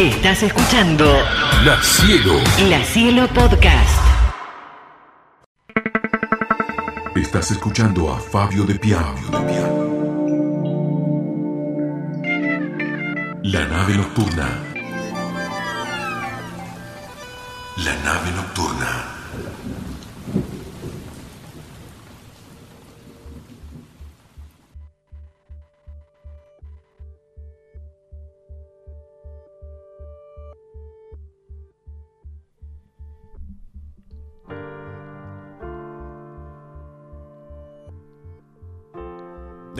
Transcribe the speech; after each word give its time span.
Estás 0.00 0.42
escuchando 0.42 1.04
La 1.62 1.78
Cielo. 1.82 2.32
La 2.70 2.82
Cielo 2.82 3.28
Podcast. 3.34 4.00
Estás 7.14 7.50
escuchando 7.50 8.10
a 8.10 8.18
Fabio 8.18 8.64
de 8.64 8.76
Piano. 8.76 9.14
La 13.42 13.66
nave 13.66 13.94
nocturna. 13.98 14.48
La 17.76 17.94
nave 18.02 18.30
nocturna. 18.36 19.04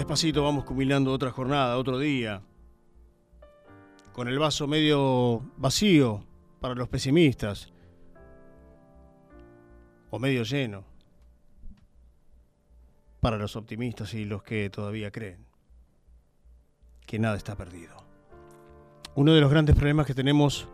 Despacito 0.01 0.43
vamos 0.43 0.65
culminando 0.65 1.13
otra 1.13 1.31
jornada, 1.31 1.77
otro 1.77 1.99
día. 1.99 2.41
Con 4.15 4.29
el 4.29 4.39
vaso 4.39 4.67
medio 4.67 5.43
vacío 5.59 6.25
para 6.59 6.75
los 6.75 6.89
pesimistas. 6.89 7.71
O 10.09 10.19
medio 10.19 10.43
lleno. 10.45 10.85
Para 13.21 13.37
los 13.37 13.57
optimistas 13.57 14.15
y 14.15 14.25
los 14.25 14.43
que 14.43 14.71
todavía 14.71 15.11
creen 15.11 15.45
que 17.05 17.19
nada 17.19 17.37
está 17.37 17.55
perdido. 17.55 17.95
Uno 19.17 19.35
de 19.35 19.43
los 19.43 19.51
grandes 19.51 19.77
problemas 19.77 20.07
que 20.07 20.15
tenemos 20.15 20.67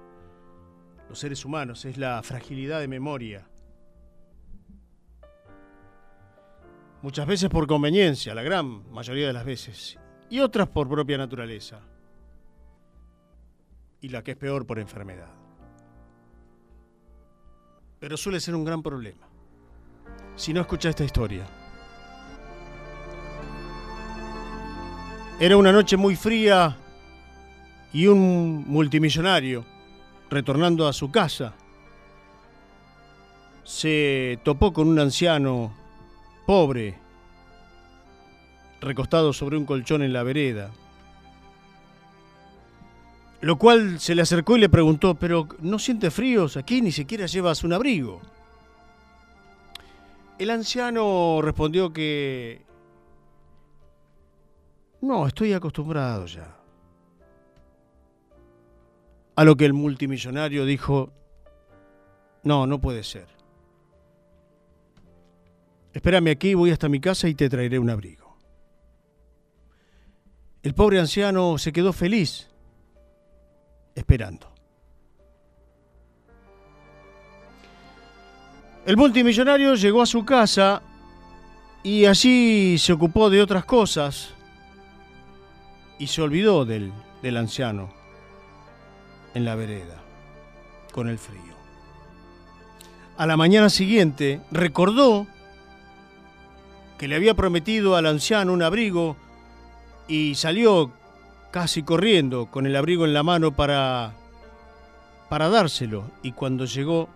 los 1.08 1.18
seres 1.18 1.44
humanos 1.44 1.84
es 1.84 1.98
la 1.98 2.22
fragilidad 2.22 2.78
de 2.78 2.86
memoria. 2.86 3.48
Muchas 7.06 7.28
veces 7.28 7.48
por 7.48 7.68
conveniencia, 7.68 8.34
la 8.34 8.42
gran 8.42 8.90
mayoría 8.90 9.28
de 9.28 9.32
las 9.32 9.44
veces, 9.44 9.96
y 10.28 10.40
otras 10.40 10.66
por 10.66 10.88
propia 10.88 11.16
naturaleza. 11.16 11.78
Y 14.00 14.08
la 14.08 14.24
que 14.24 14.32
es 14.32 14.36
peor 14.36 14.66
por 14.66 14.80
enfermedad. 14.80 15.30
Pero 18.00 18.16
suele 18.16 18.40
ser 18.40 18.56
un 18.56 18.64
gran 18.64 18.82
problema. 18.82 19.24
Si 20.34 20.52
no 20.52 20.60
escucha 20.60 20.88
esta 20.88 21.04
historia. 21.04 21.46
Era 25.38 25.56
una 25.56 25.70
noche 25.70 25.96
muy 25.96 26.16
fría 26.16 26.76
y 27.92 28.08
un 28.08 28.64
multimillonario, 28.66 29.64
retornando 30.28 30.88
a 30.88 30.92
su 30.92 31.08
casa, 31.12 31.54
se 33.62 34.40
topó 34.42 34.72
con 34.72 34.88
un 34.88 34.98
anciano 34.98 35.85
pobre, 36.46 36.96
recostado 38.80 39.32
sobre 39.32 39.56
un 39.56 39.66
colchón 39.66 40.02
en 40.02 40.12
la 40.12 40.22
vereda. 40.22 40.70
Lo 43.40 43.58
cual 43.58 44.00
se 44.00 44.14
le 44.14 44.22
acercó 44.22 44.56
y 44.56 44.60
le 44.60 44.68
preguntó, 44.68 45.14
pero 45.14 45.48
¿no 45.60 45.78
siente 45.78 46.10
fríos? 46.10 46.56
Aquí 46.56 46.80
ni 46.80 46.92
siquiera 46.92 47.26
llevas 47.26 47.64
un 47.64 47.72
abrigo. 47.72 48.20
El 50.38 50.50
anciano 50.50 51.40
respondió 51.42 51.92
que... 51.92 52.64
No, 55.00 55.26
estoy 55.26 55.52
acostumbrado 55.52 56.26
ya. 56.26 56.56
A 59.34 59.44
lo 59.44 59.56
que 59.56 59.66
el 59.66 59.74
multimillonario 59.74 60.64
dijo, 60.64 61.12
no, 62.42 62.66
no 62.66 62.80
puede 62.80 63.04
ser. 63.04 63.35
Espérame 65.96 66.28
aquí, 66.28 66.52
voy 66.52 66.72
hasta 66.72 66.90
mi 66.90 67.00
casa 67.00 67.26
y 67.26 67.34
te 67.34 67.48
traeré 67.48 67.78
un 67.78 67.88
abrigo. 67.88 68.36
El 70.62 70.74
pobre 70.74 71.00
anciano 71.00 71.56
se 71.56 71.72
quedó 71.72 71.94
feliz, 71.94 72.48
esperando. 73.94 74.52
El 78.84 78.98
multimillonario 78.98 79.74
llegó 79.74 80.02
a 80.02 80.06
su 80.06 80.22
casa 80.22 80.82
y 81.82 82.04
allí 82.04 82.76
se 82.76 82.92
ocupó 82.92 83.30
de 83.30 83.40
otras 83.40 83.64
cosas 83.64 84.34
y 85.98 86.08
se 86.08 86.20
olvidó 86.20 86.66
del, 86.66 86.92
del 87.22 87.38
anciano 87.38 87.88
en 89.32 89.46
la 89.46 89.54
vereda, 89.54 89.96
con 90.92 91.08
el 91.08 91.16
frío. 91.16 91.56
A 93.16 93.24
la 93.24 93.38
mañana 93.38 93.70
siguiente 93.70 94.42
recordó 94.50 95.26
que 96.98 97.08
le 97.08 97.16
había 97.16 97.34
prometido 97.34 97.96
al 97.96 98.06
anciano 98.06 98.52
un 98.52 98.62
abrigo 98.62 99.16
y 100.08 100.34
salió 100.34 100.92
casi 101.50 101.82
corriendo 101.82 102.46
con 102.46 102.66
el 102.66 102.76
abrigo 102.76 103.04
en 103.04 103.14
la 103.14 103.22
mano 103.22 103.52
para 103.52 104.14
para 105.28 105.48
dárselo. 105.48 106.10
Y 106.22 106.32
cuando 106.32 106.64
llegó 106.64 107.08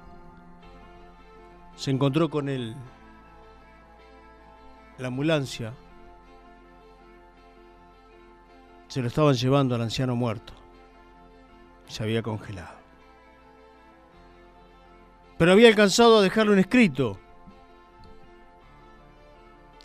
se 1.77 1.91
encontró 1.91 2.29
con 2.29 2.49
él 2.49 2.75
la 4.99 5.09
ambulancia. 5.09 5.73
Se 8.89 9.01
lo 9.01 9.09
estaban 9.09 9.35
llevando 9.35 9.75
al 9.75 9.83
anciano 9.83 10.17
muerto. 10.17 10.53
Se 11.87 12.03
había 12.03 12.23
congelado. 12.23 12.79
Pero 15.39 15.53
había 15.53 15.69
alcanzado 15.69 16.19
a 16.19 16.23
dejarlo 16.23 16.53
en 16.53 16.59
escrito 16.59 17.19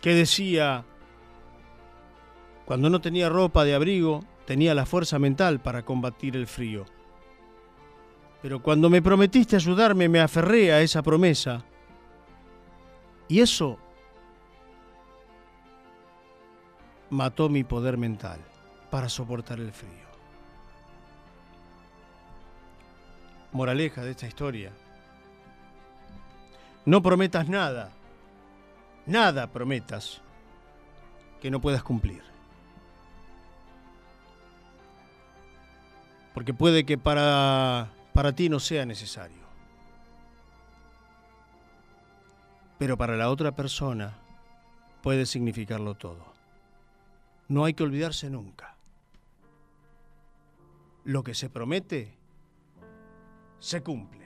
que 0.06 0.14
decía, 0.14 0.84
cuando 2.64 2.88
no 2.88 3.00
tenía 3.00 3.28
ropa 3.28 3.64
de 3.64 3.74
abrigo, 3.74 4.22
tenía 4.44 4.72
la 4.72 4.86
fuerza 4.86 5.18
mental 5.18 5.58
para 5.58 5.84
combatir 5.84 6.36
el 6.36 6.46
frío. 6.46 6.84
Pero 8.40 8.62
cuando 8.62 8.88
me 8.88 9.02
prometiste 9.02 9.56
ayudarme, 9.56 10.08
me 10.08 10.20
aferré 10.20 10.72
a 10.72 10.80
esa 10.80 11.02
promesa. 11.02 11.64
Y 13.26 13.40
eso 13.40 13.80
mató 17.10 17.48
mi 17.48 17.64
poder 17.64 17.98
mental 17.98 18.38
para 18.92 19.08
soportar 19.08 19.58
el 19.58 19.72
frío. 19.72 20.06
Moraleja 23.50 24.04
de 24.04 24.12
esta 24.12 24.28
historia. 24.28 24.70
No 26.84 27.02
prometas 27.02 27.48
nada 27.48 27.90
nada 29.06 29.52
prometas 29.52 30.20
que 31.40 31.50
no 31.50 31.60
puedas 31.60 31.82
cumplir. 31.82 32.22
Porque 36.34 36.52
puede 36.52 36.84
que 36.84 36.98
para, 36.98 37.90
para 38.12 38.32
ti 38.32 38.48
no 38.48 38.60
sea 38.60 38.84
necesario. 38.84 39.46
Pero 42.78 42.98
para 42.98 43.16
la 43.16 43.30
otra 43.30 43.52
persona 43.52 44.18
puede 45.02 45.24
significarlo 45.24 45.94
todo. 45.94 46.34
No 47.48 47.64
hay 47.64 47.74
que 47.74 47.84
olvidarse 47.84 48.28
nunca. 48.28 48.76
Lo 51.04 51.22
que 51.22 51.34
se 51.34 51.48
promete, 51.48 52.12
se 53.60 53.82
cumple. 53.82 54.25